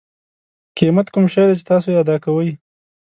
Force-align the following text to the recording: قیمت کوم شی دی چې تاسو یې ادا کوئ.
قیمت 0.77 1.07
کوم 1.13 1.25
شی 1.33 1.43
دی 1.47 1.55
چې 1.59 1.65
تاسو 1.69 1.87
یې 1.91 1.99
ادا 2.03 2.15
کوئ. 2.23 2.49